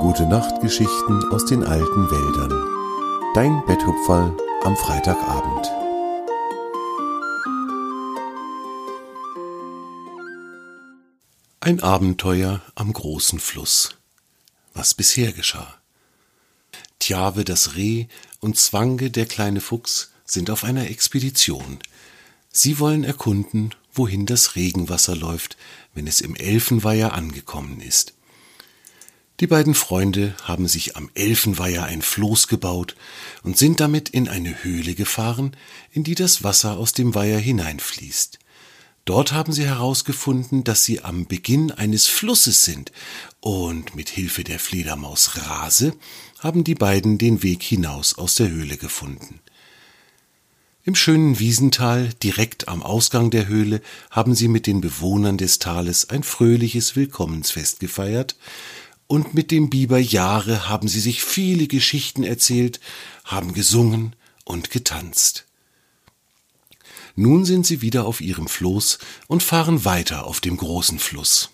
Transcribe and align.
Gute 0.00 0.26
Nachtgeschichten 0.26 1.24
aus 1.32 1.44
den 1.44 1.64
alten 1.64 2.08
Wäldern. 2.08 2.52
Dein 3.34 3.66
Betthupferl 3.66 4.36
am 4.62 4.76
Freitagabend. 4.76 5.66
Ein 11.58 11.80
Abenteuer 11.80 12.62
am 12.76 12.92
großen 12.92 13.40
Fluss. 13.40 13.96
Was 14.72 14.94
bisher 14.94 15.32
geschah. 15.32 15.74
Tjave 17.00 17.44
das 17.44 17.74
Reh 17.74 18.06
und 18.38 18.56
Zwange 18.56 19.10
der 19.10 19.26
kleine 19.26 19.60
Fuchs 19.60 20.12
sind 20.24 20.48
auf 20.50 20.62
einer 20.62 20.88
Expedition. 20.88 21.80
Sie 22.52 22.78
wollen 22.78 23.02
erkunden, 23.02 23.74
wohin 23.92 24.26
das 24.26 24.54
Regenwasser 24.54 25.16
läuft, 25.16 25.56
wenn 25.92 26.06
es 26.06 26.20
im 26.20 26.36
Elfenweiher 26.36 27.14
angekommen 27.14 27.80
ist. 27.80 28.14
Die 29.40 29.46
beiden 29.46 29.74
Freunde 29.74 30.34
haben 30.42 30.66
sich 30.66 30.96
am 30.96 31.10
Elfenweiher 31.14 31.84
ein 31.84 32.02
Floß 32.02 32.48
gebaut 32.48 32.96
und 33.44 33.56
sind 33.56 33.78
damit 33.78 34.08
in 34.08 34.28
eine 34.28 34.64
Höhle 34.64 34.94
gefahren, 34.94 35.56
in 35.92 36.02
die 36.02 36.16
das 36.16 36.42
Wasser 36.42 36.76
aus 36.76 36.92
dem 36.92 37.14
Weiher 37.14 37.38
hineinfließt. 37.38 38.40
Dort 39.04 39.32
haben 39.32 39.52
sie 39.52 39.64
herausgefunden, 39.64 40.64
dass 40.64 40.84
sie 40.84 41.02
am 41.02 41.26
Beginn 41.26 41.70
eines 41.70 42.08
Flusses 42.08 42.64
sind, 42.64 42.92
und 43.40 43.94
mit 43.94 44.10
Hilfe 44.10 44.42
der 44.42 44.58
Fledermaus 44.58 45.36
Rase 45.36 45.94
haben 46.40 46.64
die 46.64 46.74
beiden 46.74 47.16
den 47.16 47.42
Weg 47.44 47.62
hinaus 47.62 48.18
aus 48.18 48.34
der 48.34 48.50
Höhle 48.50 48.76
gefunden. 48.76 49.40
Im 50.82 50.94
schönen 50.94 51.38
Wiesental, 51.38 52.10
direkt 52.22 52.68
am 52.68 52.82
Ausgang 52.82 53.30
der 53.30 53.46
Höhle, 53.46 53.82
haben 54.10 54.34
sie 54.34 54.48
mit 54.48 54.66
den 54.66 54.80
Bewohnern 54.80 55.38
des 55.38 55.58
Tales 55.58 56.10
ein 56.10 56.22
fröhliches 56.22 56.96
Willkommensfest 56.96 57.78
gefeiert, 57.78 58.36
und 59.08 59.34
mit 59.34 59.50
dem 59.50 59.70
Biber 59.70 59.98
Jahre 59.98 60.68
haben 60.68 60.86
sie 60.86 61.00
sich 61.00 61.24
viele 61.24 61.66
Geschichten 61.66 62.22
erzählt, 62.22 62.78
haben 63.24 63.54
gesungen 63.54 64.14
und 64.44 64.70
getanzt. 64.70 65.46
Nun 67.16 67.44
sind 67.44 67.66
sie 67.66 67.80
wieder 67.80 68.04
auf 68.04 68.20
ihrem 68.20 68.46
Floß 68.46 68.98
und 69.26 69.42
fahren 69.42 69.84
weiter 69.84 70.24
auf 70.24 70.40
dem 70.40 70.56
großen 70.56 71.00
Fluss. 71.00 71.50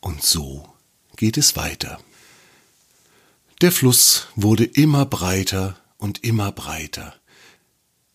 Und 0.00 0.22
so 0.24 0.68
geht 1.16 1.36
es 1.36 1.54
weiter. 1.54 2.00
Der 3.60 3.72
Fluss 3.72 4.28
wurde 4.36 4.64
immer 4.64 5.04
breiter 5.04 5.78
und 5.98 6.24
immer 6.24 6.50
breiter. 6.50 7.14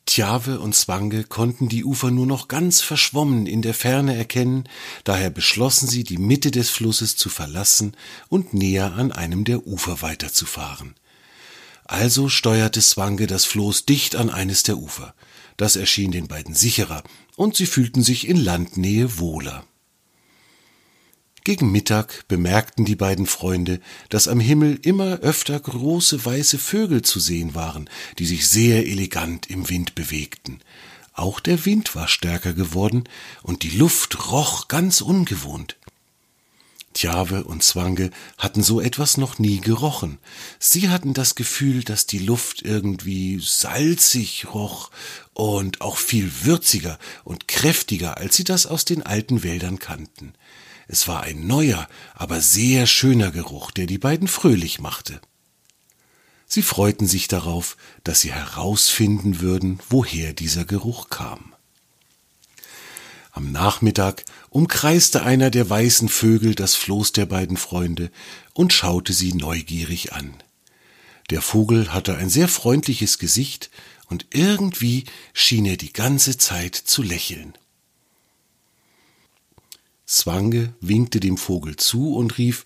Tjave 0.05 0.59
und 0.59 0.75
Zwange 0.75 1.23
konnten 1.23 1.69
die 1.69 1.83
Ufer 1.83 2.11
nur 2.11 2.25
noch 2.25 2.47
ganz 2.47 2.81
verschwommen 2.81 3.45
in 3.45 3.61
der 3.61 3.73
Ferne 3.73 4.15
erkennen, 4.15 4.67
daher 5.03 5.29
beschlossen 5.29 5.87
sie, 5.87 6.03
die 6.03 6.17
Mitte 6.17 6.51
des 6.51 6.69
Flusses 6.69 7.15
zu 7.15 7.29
verlassen 7.29 7.95
und 8.29 8.53
näher 8.53 8.93
an 8.93 9.11
einem 9.11 9.43
der 9.43 9.65
Ufer 9.65 10.01
weiterzufahren. 10.01 10.95
Also 11.85 12.29
steuerte 12.29 12.81
Zwange 12.81 13.27
das 13.27 13.45
Floß 13.45 13.85
dicht 13.85 14.15
an 14.15 14.29
eines 14.29 14.63
der 14.63 14.77
Ufer. 14.77 15.13
Das 15.57 15.75
erschien 15.75 16.11
den 16.11 16.27
beiden 16.27 16.55
sicherer, 16.55 17.03
und 17.35 17.55
sie 17.55 17.65
fühlten 17.65 18.03
sich 18.03 18.27
in 18.27 18.37
Landnähe 18.37 19.19
wohler. 19.19 19.65
Gegen 21.45 21.73
Mittag 21.73 22.25
bemerkten 22.29 22.85
die 22.85 22.95
beiden 22.95 23.25
Freunde, 23.25 23.81
dass 24.07 24.29
am 24.29 24.39
Himmel 24.39 24.79
immer 24.81 25.19
öfter 25.19 25.59
große 25.59 26.23
weiße 26.23 26.57
Vögel 26.57 27.01
zu 27.01 27.19
sehen 27.19 27.53
waren, 27.53 27.89
die 28.17 28.25
sich 28.25 28.47
sehr 28.47 28.87
elegant 28.87 29.49
im 29.49 29.67
Wind 29.67 29.93
bewegten. 29.93 30.59
Auch 31.11 31.41
der 31.41 31.65
Wind 31.65 31.95
war 31.95 32.07
stärker 32.07 32.53
geworden, 32.53 33.03
und 33.41 33.63
die 33.63 33.71
Luft 33.71 34.31
roch 34.31 34.69
ganz 34.69 35.01
ungewohnt. 35.01 35.75
Tjave 36.93 37.43
und 37.43 37.61
Zwange 37.61 38.11
hatten 38.37 38.63
so 38.63 38.79
etwas 38.79 39.17
noch 39.17 39.37
nie 39.37 39.59
gerochen. 39.59 40.19
Sie 40.59 40.89
hatten 40.89 41.13
das 41.13 41.35
Gefühl, 41.35 41.83
dass 41.83 42.05
die 42.05 42.19
Luft 42.19 42.61
irgendwie 42.61 43.41
salzig 43.43 44.53
roch 44.53 44.91
und 45.33 45.81
auch 45.81 45.97
viel 45.97 46.31
würziger 46.43 46.99
und 47.25 47.49
kräftiger, 47.49 48.17
als 48.17 48.37
sie 48.37 48.43
das 48.45 48.65
aus 48.65 48.85
den 48.85 49.03
alten 49.03 49.43
Wäldern 49.43 49.79
kannten. 49.79 50.33
Es 50.87 51.07
war 51.07 51.23
ein 51.23 51.47
neuer, 51.47 51.87
aber 52.13 52.41
sehr 52.41 52.87
schöner 52.87 53.31
Geruch, 53.31 53.71
der 53.71 53.85
die 53.85 53.97
beiden 53.97 54.27
fröhlich 54.27 54.79
machte. 54.79 55.21
Sie 56.47 56.61
freuten 56.61 57.07
sich 57.07 57.27
darauf, 57.27 57.77
dass 58.03 58.21
sie 58.21 58.31
herausfinden 58.31 59.39
würden, 59.39 59.79
woher 59.89 60.33
dieser 60.33 60.65
Geruch 60.65 61.09
kam. 61.09 61.53
Am 63.31 63.51
Nachmittag 63.51 64.23
umkreiste 64.51 65.23
einer 65.23 65.49
der 65.49 65.67
weißen 65.67 66.09
Vögel 66.09 66.53
das 66.53 66.75
Floß 66.75 67.13
der 67.13 67.25
beiden 67.25 67.57
Freunde 67.57 68.11
und 68.53 68.73
schaute 68.73 69.13
sie 69.13 69.33
neugierig 69.33 70.13
an. 70.13 70.35
Der 71.31 71.41
Vogel 71.41 71.91
hatte 71.91 72.15
ein 72.15 72.29
sehr 72.29 72.47
freundliches 72.47 73.17
Gesicht 73.17 73.71
und 74.07 74.27
irgendwie 74.29 75.05
schien 75.33 75.65
er 75.65 75.77
die 75.77 75.93
ganze 75.93 76.37
Zeit 76.37 76.75
zu 76.75 77.01
lächeln. 77.01 77.57
Zwange 80.13 80.73
winkte 80.79 81.19
dem 81.19 81.37
Vogel 81.37 81.75
zu 81.75 82.13
und 82.15 82.37
rief 82.37 82.65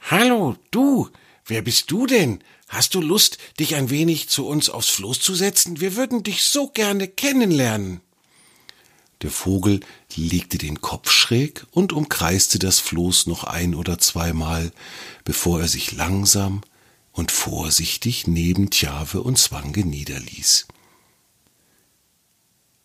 Hallo, 0.00 0.56
du, 0.70 1.08
wer 1.46 1.62
bist 1.62 1.90
du 1.90 2.06
denn? 2.06 2.44
Hast 2.68 2.94
du 2.94 3.00
Lust, 3.00 3.38
dich 3.58 3.74
ein 3.74 3.88
wenig 3.88 4.28
zu 4.28 4.46
uns 4.46 4.68
aufs 4.68 4.90
Floß 4.90 5.20
zu 5.20 5.34
setzen? 5.34 5.80
Wir 5.80 5.96
würden 5.96 6.22
dich 6.22 6.42
so 6.42 6.68
gerne 6.68 7.08
kennenlernen. 7.08 8.00
Der 9.22 9.30
Vogel 9.30 9.80
legte 10.14 10.58
den 10.58 10.82
Kopf 10.82 11.10
schräg 11.10 11.64
und 11.70 11.94
umkreiste 11.94 12.58
das 12.58 12.80
Floß 12.80 13.26
noch 13.28 13.44
ein 13.44 13.74
oder 13.74 13.98
zweimal, 13.98 14.70
bevor 15.24 15.60
er 15.60 15.68
sich 15.68 15.92
langsam 15.92 16.60
und 17.12 17.30
vorsichtig 17.32 18.26
neben 18.26 18.68
Tjave 18.68 19.22
und 19.22 19.38
Zwange 19.38 19.86
niederließ. 19.86 20.66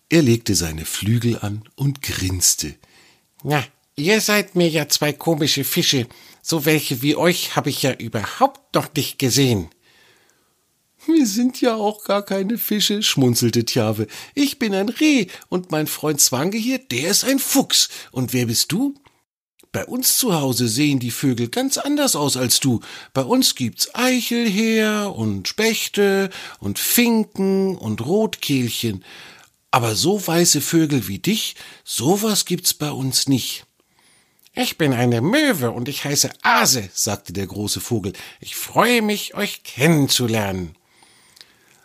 Er 0.07 0.21
legte 0.21 0.55
seine 0.55 0.85
Flügel 0.85 1.39
an 1.39 1.67
und 1.75 2.01
grinste. 2.01 2.75
Na, 3.43 3.65
Ihr 3.99 4.21
seid 4.21 4.55
mir 4.55 4.69
ja 4.69 4.87
zwei 4.87 5.11
komische 5.11 5.65
Fische. 5.65 6.07
So 6.41 6.63
welche 6.63 7.01
wie 7.01 7.17
euch 7.17 7.57
habe 7.57 7.69
ich 7.69 7.83
ja 7.83 7.91
überhaupt 7.91 8.73
noch 8.73 8.87
nicht 8.95 9.19
gesehen. 9.19 9.69
Wir 11.05 11.27
sind 11.27 11.59
ja 11.59 11.75
auch 11.75 12.05
gar 12.05 12.23
keine 12.23 12.57
Fische, 12.57 13.03
schmunzelte 13.03 13.65
Tjave. 13.65 14.07
Ich 14.35 14.57
bin 14.57 14.73
ein 14.73 14.87
Reh 14.87 15.27
und 15.49 15.71
mein 15.71 15.85
Freund 15.85 16.21
Zwange 16.21 16.57
hier, 16.57 16.79
der 16.79 17.09
ist 17.09 17.25
ein 17.25 17.39
Fuchs. 17.39 17.89
Und 18.11 18.31
wer 18.31 18.45
bist 18.45 18.71
du? 18.71 18.95
Bei 19.73 19.85
uns 19.85 20.17
zu 20.17 20.33
Hause 20.33 20.69
sehen 20.69 20.99
die 20.99 21.11
Vögel 21.11 21.49
ganz 21.49 21.77
anders 21.77 22.15
aus 22.15 22.37
als 22.37 22.61
du. 22.61 22.79
Bei 23.13 23.23
uns 23.23 23.55
gibt's 23.55 23.93
Eichelheer 23.95 25.13
und 25.13 25.49
Spechte 25.49 26.29
und 26.59 26.79
Finken 26.79 27.77
und 27.77 28.05
Rotkehlchen. 28.05 29.03
Aber 29.71 29.95
so 29.95 30.25
weiße 30.25 30.61
Vögel 30.61 31.09
wie 31.09 31.19
dich, 31.19 31.55
sowas 31.83 32.45
gibt's 32.45 32.73
bei 32.73 32.91
uns 32.91 33.27
nicht. 33.27 33.65
Ich 34.53 34.77
bin 34.77 34.93
eine 34.93 35.21
Möwe 35.21 35.71
und 35.71 35.87
ich 35.87 36.03
heiße 36.05 36.29
Ase, 36.41 36.89
sagte 36.93 37.33
der 37.33 37.47
große 37.47 37.79
Vogel. 37.79 38.13
Ich 38.39 38.55
freue 38.55 39.01
mich, 39.01 39.35
euch 39.35 39.63
kennenzulernen. 39.63 40.75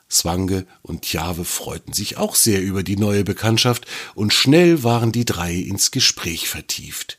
Zwange 0.09 0.67
und 0.83 1.03
Tjave 1.03 1.45
freuten 1.45 1.93
sich 1.93 2.17
auch 2.17 2.35
sehr 2.35 2.63
über 2.63 2.83
die 2.83 2.97
neue 2.97 3.25
Bekanntschaft, 3.25 3.87
und 4.15 4.33
schnell 4.33 4.83
waren 4.83 5.13
die 5.13 5.25
drei 5.25 5.55
ins 5.55 5.91
Gespräch 5.91 6.49
vertieft. 6.49 7.19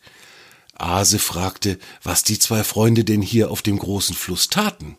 Ase 0.73 1.19
fragte, 1.19 1.79
was 2.03 2.23
die 2.23 2.39
zwei 2.39 2.63
Freunde 2.63 3.03
denn 3.03 3.21
hier 3.21 3.51
auf 3.51 3.61
dem 3.61 3.79
großen 3.79 4.15
Fluss 4.15 4.49
taten. 4.49 4.97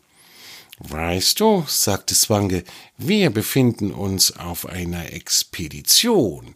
Weißt 0.79 1.39
du, 1.39 1.65
sagte 1.67 2.13
Zwange, 2.13 2.63
wir 2.97 3.31
befinden 3.31 3.91
uns 3.91 4.37
auf 4.37 4.67
einer 4.67 5.11
Expedition. 5.11 6.55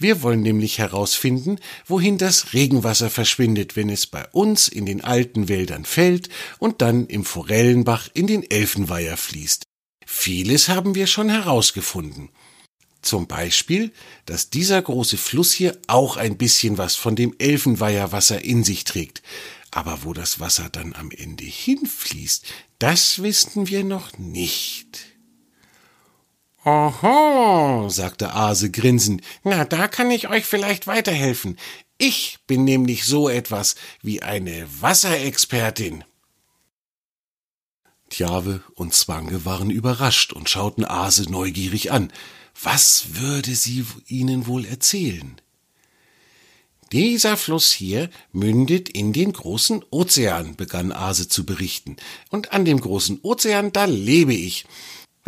Wir 0.00 0.22
wollen 0.22 0.42
nämlich 0.42 0.78
herausfinden, 0.78 1.58
wohin 1.84 2.18
das 2.18 2.52
Regenwasser 2.52 3.10
verschwindet, 3.10 3.74
wenn 3.74 3.90
es 3.90 4.06
bei 4.06 4.26
uns 4.28 4.68
in 4.68 4.86
den 4.86 5.02
alten 5.02 5.48
Wäldern 5.48 5.84
fällt 5.84 6.28
und 6.60 6.82
dann 6.82 7.08
im 7.08 7.24
Forellenbach 7.24 8.08
in 8.14 8.28
den 8.28 8.48
Elfenweiher 8.48 9.16
fließt. 9.16 9.64
Vieles 10.06 10.68
haben 10.68 10.94
wir 10.94 11.08
schon 11.08 11.28
herausgefunden. 11.28 12.30
Zum 13.02 13.26
Beispiel, 13.26 13.92
dass 14.24 14.50
dieser 14.50 14.80
große 14.80 15.16
Fluss 15.16 15.52
hier 15.52 15.76
auch 15.88 16.16
ein 16.16 16.36
bisschen 16.36 16.78
was 16.78 16.94
von 16.94 17.16
dem 17.16 17.34
Elfenweiherwasser 17.38 18.44
in 18.44 18.64
sich 18.64 18.84
trägt. 18.84 19.22
Aber 19.70 20.04
wo 20.04 20.12
das 20.12 20.40
Wasser 20.40 20.68
dann 20.70 20.94
am 20.94 21.10
Ende 21.10 21.44
hinfließt, 21.44 22.46
das 22.78 23.22
wissen 23.22 23.68
wir 23.68 23.84
noch 23.84 24.16
nicht. 24.16 25.17
Oho, 26.68 27.88
sagte 27.88 28.34
Ase 28.34 28.70
grinsend, 28.70 29.22
na, 29.42 29.64
da 29.64 29.88
kann 29.88 30.10
ich 30.10 30.28
euch 30.28 30.44
vielleicht 30.44 30.86
weiterhelfen. 30.86 31.58
Ich 31.96 32.40
bin 32.46 32.64
nämlich 32.64 33.06
so 33.06 33.30
etwas 33.30 33.74
wie 34.02 34.22
eine 34.22 34.66
Wasserexpertin. 34.80 36.04
Tjave 38.10 38.62
und 38.74 38.92
Zwange 38.92 39.46
waren 39.46 39.70
überrascht 39.70 40.34
und 40.34 40.50
schauten 40.50 40.84
Ase 40.84 41.30
neugierig 41.30 41.90
an. 41.90 42.12
Was 42.62 43.14
würde 43.14 43.54
sie 43.54 43.86
ihnen 44.06 44.46
wohl 44.46 44.66
erzählen? 44.66 45.40
Dieser 46.92 47.38
Fluss 47.38 47.72
hier 47.72 48.10
mündet 48.32 48.90
in 48.90 49.14
den 49.14 49.32
großen 49.32 49.84
Ozean, 49.90 50.56
begann 50.56 50.92
Ase 50.92 51.28
zu 51.28 51.46
berichten. 51.46 51.96
Und 52.30 52.52
an 52.52 52.66
dem 52.66 52.80
großen 52.80 53.20
Ozean, 53.22 53.72
da 53.72 53.86
lebe 53.86 54.34
ich. 54.34 54.66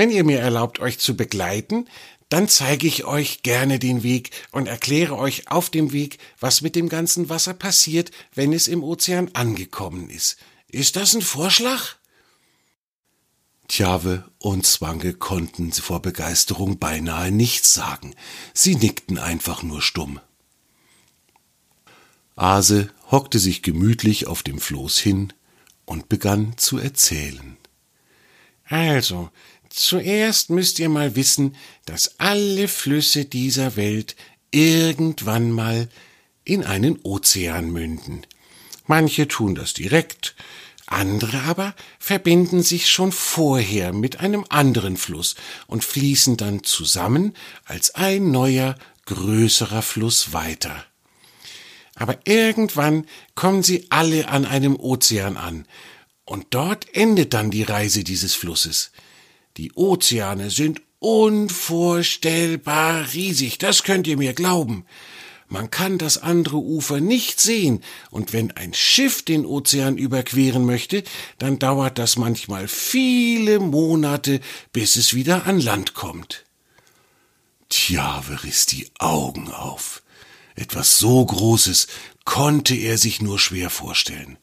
Wenn 0.01 0.11
ihr 0.11 0.25
mir 0.25 0.41
erlaubt, 0.41 0.79
euch 0.81 0.99
zu 0.99 1.15
begleiten, 1.15 1.87
dann 2.31 2.49
zeige 2.49 2.87
ich 2.87 3.05
euch 3.05 3.43
gerne 3.43 3.79
den 3.79 4.03
Weg 4.03 4.31
und 4.51 4.67
erkläre 4.67 5.15
euch 5.19 5.51
auf 5.51 5.69
dem 5.69 5.93
Weg, 5.93 6.17
was 6.39 6.63
mit 6.63 6.75
dem 6.75 6.89
ganzen 6.89 7.29
Wasser 7.29 7.53
passiert, 7.53 8.11
wenn 8.35 8.55
es 8.55 8.67
im 8.67 8.83
Ozean 8.83 9.29
angekommen 9.35 10.09
ist. 10.09 10.39
Ist 10.69 10.97
das 10.97 11.15
ein 11.15 11.21
Vorschlag? 11.21 11.97
Tjave 13.69 14.25
und 14.39 14.65
Zwange 14.65 15.13
konnten 15.13 15.71
vor 15.71 16.01
Begeisterung 16.01 16.79
beinahe 16.79 17.31
nichts 17.31 17.75
sagen. 17.75 18.15
Sie 18.55 18.77
nickten 18.77 19.19
einfach 19.19 19.63
nur 19.63 19.83
stumm. 19.83 20.19
Ase 22.37 22.89
hockte 23.11 23.39
sich 23.39 23.61
gemütlich 23.61 24.27
auf 24.27 24.43
dem 24.43 24.61
Floß 24.61 24.97
hin 24.97 25.35
und 25.85 26.09
begann 26.09 26.57
zu 26.57 26.79
erzählen. 26.79 27.59
Also, 28.65 29.31
zuerst 29.71 30.51
müsst 30.51 30.79
ihr 30.79 30.89
mal 30.89 31.17
wissen, 31.17 31.57
dass 31.87 32.19
alle 32.19 32.69
Flüsse 32.69 33.25
dieser 33.25 33.77
Welt 33.77 34.17
irgendwann 34.51 35.51
mal 35.51 35.89
in 36.45 36.65
einen 36.65 36.99
Ozean 37.03 37.71
münden. 37.71 38.27
Manche 38.87 39.29
tun 39.29 39.55
das 39.55 39.73
direkt, 39.73 40.35
andere 40.87 41.43
aber 41.43 41.75
verbinden 42.01 42.63
sich 42.63 42.91
schon 42.91 43.13
vorher 43.13 43.93
mit 43.93 44.21
einem 44.21 44.45
anderen 44.49 44.97
Fluss 44.97 45.37
und 45.69 45.85
fließen 45.85 46.37
dann 46.37 46.65
zusammen 46.65 47.35
als 47.65 47.95
ein 47.95 48.33
neuer, 48.33 48.75
größerer 49.07 49.83
Fluss 49.83 50.33
weiter. 50.33 50.85
Aber 51.95 52.19
irgendwann 52.25 53.07
kommen 53.35 53.63
sie 53.63 53.87
alle 53.91 54.29
an 54.29 54.45
einem 54.45 54.75
Ozean 54.77 55.37
an, 55.37 55.67
und 56.25 56.47
dort 56.51 56.95
endet 56.95 57.35
dann 57.35 57.51
die 57.51 57.65
Reise 57.65 58.05
dieses 58.05 58.35
Flusses. 58.35 58.93
Die 59.61 59.73
Ozeane 59.75 60.49
sind 60.49 60.81
unvorstellbar 61.01 63.13
riesig, 63.13 63.59
das 63.59 63.83
könnt 63.83 64.07
ihr 64.07 64.17
mir 64.17 64.33
glauben. 64.33 64.87
Man 65.49 65.71
kann 65.71 65.99
das 65.99 66.17
andere 66.17 66.57
Ufer 66.57 67.01
nicht 67.01 67.41
sehen, 67.41 67.85
und 68.11 68.33
wenn 68.33 68.53
ein 68.53 68.73
Schiff 68.73 69.23
den 69.23 69.45
Ozean 69.45 69.99
überqueren 69.99 70.65
möchte, 70.65 71.05
dann 71.37 71.59
dauert 71.59 71.99
das 71.99 72.17
manchmal 72.17 72.69
viele 72.69 73.59
Monate, 73.59 74.41
bis 74.73 74.97
es 74.97 75.13
wieder 75.13 75.45
an 75.45 75.61
Land 75.61 75.93
kommt. 75.93 76.47
Tjave 77.69 78.45
riss 78.45 78.65
die 78.65 78.89
Augen 78.99 79.51
auf. 79.51 80.03
Etwas 80.55 80.99
so 80.99 81.23
Großes 81.23 81.87
konnte 82.25 82.77
er 82.77 82.97
sich 82.97 83.21
nur 83.21 83.39
schwer 83.39 83.69
vorstellen. 83.69 84.39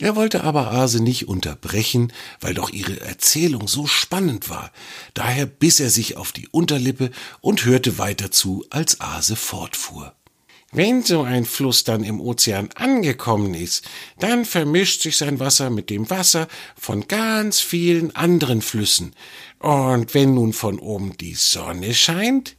Er 0.00 0.16
wollte 0.16 0.44
aber 0.44 0.70
Ase 0.72 1.02
nicht 1.02 1.28
unterbrechen, 1.28 2.12
weil 2.40 2.54
doch 2.54 2.70
ihre 2.70 3.00
Erzählung 3.00 3.68
so 3.68 3.86
spannend 3.86 4.48
war. 4.48 4.72
Daher 5.14 5.44
biss 5.46 5.78
er 5.78 5.90
sich 5.90 6.16
auf 6.16 6.32
die 6.32 6.48
Unterlippe 6.48 7.10
und 7.40 7.64
hörte 7.64 7.98
weiter 7.98 8.30
zu, 8.30 8.64
als 8.70 9.00
Ase 9.00 9.36
fortfuhr. 9.36 10.14
Wenn 10.72 11.02
so 11.02 11.22
ein 11.22 11.44
Fluss 11.44 11.82
dann 11.82 12.04
im 12.04 12.20
Ozean 12.20 12.70
angekommen 12.76 13.54
ist, 13.54 13.84
dann 14.20 14.44
vermischt 14.44 15.02
sich 15.02 15.16
sein 15.16 15.40
Wasser 15.40 15.68
mit 15.68 15.90
dem 15.90 16.08
Wasser 16.10 16.46
von 16.76 17.08
ganz 17.08 17.58
vielen 17.58 18.14
anderen 18.14 18.62
Flüssen. 18.62 19.14
Und 19.58 20.14
wenn 20.14 20.34
nun 20.34 20.52
von 20.52 20.78
oben 20.78 21.16
die 21.18 21.34
Sonne 21.34 21.92
scheint, 21.92 22.56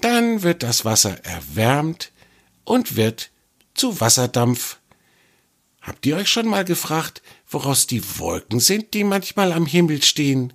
dann 0.00 0.42
wird 0.42 0.64
das 0.64 0.84
Wasser 0.84 1.24
erwärmt 1.24 2.10
und 2.64 2.96
wird 2.96 3.30
zu 3.74 4.00
Wasserdampf. 4.00 4.78
Habt 5.82 6.06
ihr 6.06 6.16
euch 6.16 6.28
schon 6.28 6.46
mal 6.46 6.64
gefragt, 6.64 7.22
woraus 7.50 7.88
die 7.88 8.02
Wolken 8.18 8.60
sind, 8.60 8.94
die 8.94 9.02
manchmal 9.02 9.52
am 9.52 9.66
Himmel 9.66 10.02
stehen? 10.02 10.52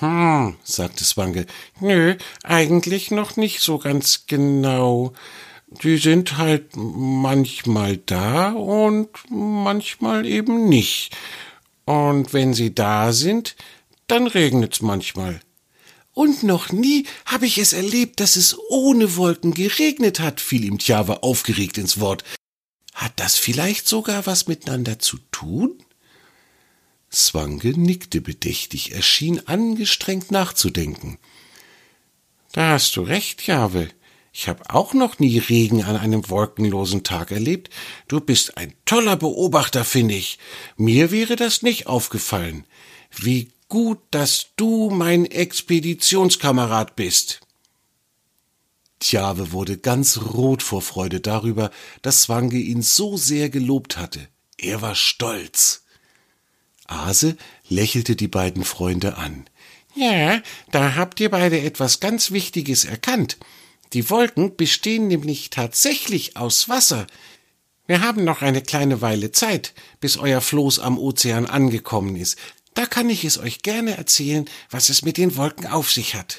Hm, 0.00 0.56
sagte 0.64 1.04
Swange. 1.04 1.46
Nö, 1.80 2.16
eigentlich 2.42 3.12
noch 3.12 3.36
nicht 3.36 3.60
so 3.60 3.78
ganz 3.78 4.26
genau. 4.26 5.12
Die 5.82 5.96
sind 5.98 6.36
halt 6.36 6.72
manchmal 6.74 7.98
da 7.98 8.50
und 8.50 9.10
manchmal 9.30 10.26
eben 10.26 10.68
nicht. 10.68 11.16
Und 11.84 12.32
wenn 12.32 12.52
sie 12.52 12.74
da 12.74 13.12
sind, 13.12 13.54
dann 14.08 14.26
regnet's 14.26 14.82
manchmal. 14.82 15.40
Und 16.12 16.42
noch 16.42 16.70
nie 16.72 17.06
habe 17.26 17.46
ich 17.46 17.58
es 17.58 17.72
erlebt, 17.72 18.20
dass 18.20 18.36
es 18.36 18.56
ohne 18.68 19.16
Wolken 19.16 19.54
geregnet 19.54 20.20
hat, 20.20 20.40
fiel 20.40 20.64
ihm 20.64 20.78
Tjava 20.78 21.14
aufgeregt 21.22 21.78
ins 21.78 21.98
Wort. 22.00 22.24
Hat 22.94 23.12
das 23.16 23.36
vielleicht 23.36 23.88
sogar 23.88 24.24
was 24.26 24.46
miteinander 24.46 24.98
zu 24.98 25.18
tun? 25.30 25.82
Zwange 27.10 27.70
nickte 27.70 28.20
bedächtig, 28.20 28.92
er 28.92 29.02
schien 29.02 29.46
angestrengt 29.46 30.30
nachzudenken. 30.30 31.18
Da 32.52 32.70
hast 32.70 32.96
du 32.96 33.02
recht, 33.02 33.46
Jave. 33.46 33.88
Ich 34.32 34.48
habe 34.48 34.68
auch 34.70 34.94
noch 34.94 35.20
nie 35.20 35.38
Regen 35.38 35.84
an 35.84 35.96
einem 35.96 36.28
wolkenlosen 36.28 37.04
Tag 37.04 37.30
erlebt. 37.30 37.70
Du 38.08 38.20
bist 38.20 38.56
ein 38.56 38.74
toller 38.84 39.16
Beobachter, 39.16 39.84
finde 39.84 40.14
ich. 40.14 40.38
Mir 40.76 41.12
wäre 41.12 41.36
das 41.36 41.62
nicht 41.62 41.86
aufgefallen. 41.86 42.64
Wie 43.12 43.52
gut, 43.68 44.00
dass 44.10 44.48
du 44.56 44.90
mein 44.90 45.24
Expeditionskamerad 45.24 46.96
bist. 46.96 47.43
Tjave 49.04 49.52
wurde 49.52 49.76
ganz 49.76 50.18
rot 50.32 50.62
vor 50.62 50.80
Freude 50.80 51.20
darüber, 51.20 51.70
dass 52.00 52.22
Zwange 52.22 52.56
ihn 52.56 52.80
so 52.80 53.18
sehr 53.18 53.50
gelobt 53.50 53.98
hatte. 53.98 54.28
Er 54.56 54.80
war 54.80 54.94
stolz. 54.94 55.84
Ase 56.86 57.36
lächelte 57.68 58.16
die 58.16 58.28
beiden 58.28 58.64
Freunde 58.64 59.18
an. 59.18 59.44
Ja, 59.94 60.40
da 60.72 60.94
habt 60.94 61.20
ihr 61.20 61.30
beide 61.30 61.60
etwas 61.60 62.00
ganz 62.00 62.30
Wichtiges 62.30 62.86
erkannt. 62.86 63.36
Die 63.92 64.08
Wolken 64.08 64.56
bestehen 64.56 65.06
nämlich 65.06 65.50
tatsächlich 65.50 66.38
aus 66.38 66.70
Wasser. 66.70 67.06
Wir 67.86 68.00
haben 68.00 68.24
noch 68.24 68.40
eine 68.40 68.62
kleine 68.62 69.02
Weile 69.02 69.32
Zeit, 69.32 69.74
bis 70.00 70.16
euer 70.16 70.40
Floß 70.40 70.78
am 70.78 70.98
Ozean 70.98 71.44
angekommen 71.44 72.16
ist. 72.16 72.38
Da 72.72 72.86
kann 72.86 73.10
ich 73.10 73.26
es 73.26 73.36
euch 73.36 73.60
gerne 73.60 73.98
erzählen, 73.98 74.46
was 74.70 74.88
es 74.88 75.02
mit 75.02 75.18
den 75.18 75.36
Wolken 75.36 75.66
auf 75.66 75.92
sich 75.92 76.14
hat. 76.14 76.38